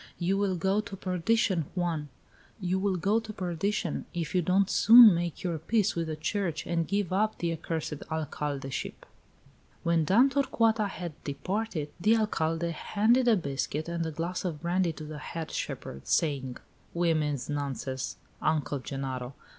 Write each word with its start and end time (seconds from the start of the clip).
You 0.17 0.35
will 0.35 0.55
go 0.55 0.79
to 0.81 0.97
perdition, 0.97 1.65
Juan, 1.75 2.09
you 2.59 2.79
will 2.79 2.95
go 2.95 3.19
to 3.19 3.31
perdition, 3.31 4.07
if 4.15 4.33
you 4.33 4.41
don't 4.41 4.67
soon 4.67 5.13
make 5.13 5.43
your 5.43 5.59
peace 5.59 5.93
with 5.95 6.07
the 6.07 6.15
church 6.15 6.65
and 6.65 6.87
give 6.87 7.13
up 7.13 7.37
the 7.37 7.53
accursed 7.53 7.99
alcaldeship!" 8.09 9.05
When 9.83 10.03
Dame 10.03 10.31
Torcuata 10.31 10.87
had 10.87 11.23
departed, 11.23 11.91
the 11.99 12.15
Alcalde 12.17 12.71
handed 12.71 13.27
a 13.27 13.35
biscuit 13.37 13.87
and 13.87 14.03
a 14.03 14.09
glass 14.09 14.43
of 14.43 14.61
brandy 14.63 14.91
to 14.93 15.03
the 15.03 15.19
head 15.19 15.51
shepherd, 15.51 16.07
saying: 16.07 16.57
"Women's 16.95 17.47
nonsense, 17.47 18.17
Uncle 18.41 18.79
Genaro! 18.79 19.33